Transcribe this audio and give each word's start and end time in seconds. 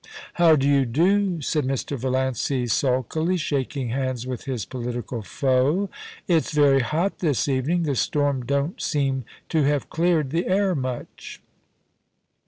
'How 0.33 0.55
do 0.55 0.67
you 0.67 0.83
do?' 0.87 1.41
said 1.41 1.63
Mr. 1.63 1.95
Valiancy 1.95 2.65
sulkily, 2.65 3.37
shaking 3.37 3.89
hands 3.89 4.25
with 4.25 4.45
his 4.45 4.65
political 4.65 5.21
foe. 5.21 5.91
* 6.09 6.27
It's 6.27 6.51
very 6.51 6.79
hot 6.79 7.19
this 7.19 7.47
evening. 7.47 7.83
The 7.83 7.93
storm 7.93 8.43
don't 8.43 8.81
seem 8.81 9.25
to 9.49 9.61
have 9.65 9.91
cleared 9.91 10.31
the 10.31 10.47
air 10.47 10.73
much.' 10.73 11.39